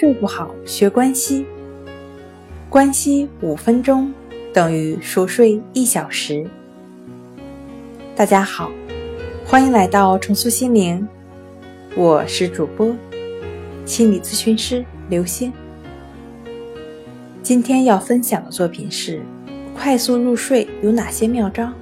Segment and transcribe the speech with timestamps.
[0.00, 1.44] 睡不好，学关西。
[2.70, 4.14] 关西五分钟
[4.54, 6.46] 等于熟睡一小时。
[8.14, 8.70] 大家好，
[9.44, 11.04] 欢迎来到重塑心灵，
[11.96, 12.94] 我是主播
[13.84, 15.52] 心理咨询师刘星。
[17.42, 19.20] 今天要分享的作品是：
[19.74, 21.72] 快速入睡有哪些妙招？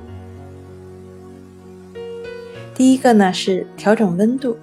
[2.74, 4.56] 第一个呢是调整温度。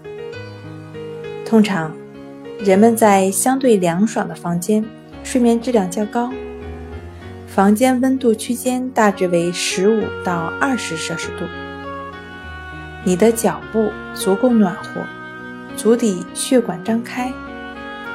[1.45, 1.95] 通常，
[2.63, 4.85] 人们在相对凉爽的房间，
[5.21, 6.31] 睡眠质量较高。
[7.45, 11.43] 房间温度区间大致为十五到二十摄氏度。
[13.03, 15.01] 你的脚部足够暖和，
[15.75, 17.33] 足底血管张开，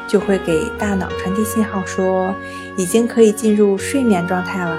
[0.07, 2.35] 就会给大脑传递信号，说
[2.79, 4.79] 已经可以进入睡眠状态了。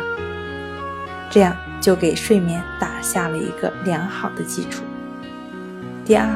[1.30, 4.84] 这样就给睡眠打下了一个良好的基础。
[6.04, 6.28] 第二。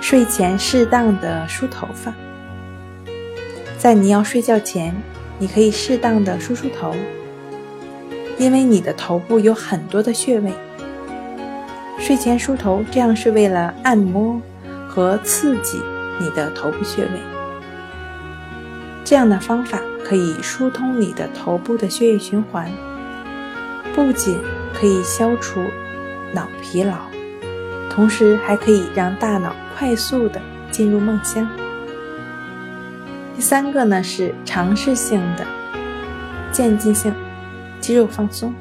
[0.00, 2.14] 睡前适当的梳头发，
[3.78, 4.92] 在你要睡觉前，
[5.38, 6.92] 你可以适当的梳梳头，
[8.36, 10.52] 因为你的头部有很多的穴位。
[11.96, 14.40] 睡前梳头，这样是为了按摩
[14.88, 15.80] 和刺激
[16.20, 17.10] 你的头部穴位。
[19.04, 22.68] 这样的方法可以疏通你的头部的血液循环，
[23.94, 24.36] 不仅
[24.74, 25.60] 可以消除
[26.32, 26.96] 脑疲劳，
[27.88, 29.54] 同时还可以让大脑。
[29.78, 30.40] 快速的
[30.72, 31.48] 进入梦乡。
[33.38, 35.46] 第三个呢是尝试性的
[36.50, 37.14] 渐进性
[37.78, 38.52] 肌肉放松，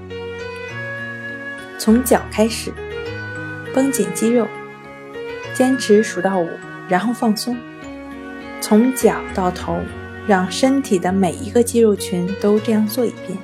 [1.80, 2.72] 从脚开始
[3.73, 4.48] 绷紧肌肉，
[5.52, 6.48] 坚持数到五，
[6.88, 7.58] 然后放松。
[8.61, 9.80] 从脚到头，
[10.28, 13.36] 让身体的每一个肌肉群都这样做一遍。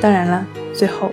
[0.00, 1.12] 当然了，最后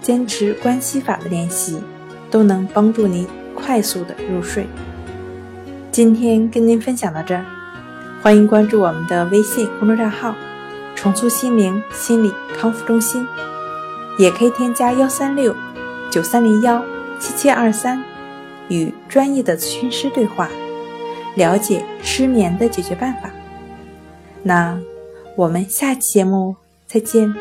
[0.00, 1.82] 坚持关系法的练习，
[2.30, 3.26] 都能帮助您。
[3.52, 4.64] 快速的入睡。
[5.90, 7.44] 今天跟您分享到这儿，
[8.26, 10.34] 欢迎关注我们的微信公众账号
[10.96, 13.24] “重塑心灵心理康复中心”，
[14.18, 15.54] 也可以添加幺三六
[16.10, 16.84] 九三零幺
[17.20, 18.02] 七七二三，
[18.66, 20.50] 与专业的咨询师对话，
[21.36, 23.30] 了解失眠的解决办法。
[24.42, 24.76] 那
[25.36, 27.32] 我们下期节目再见。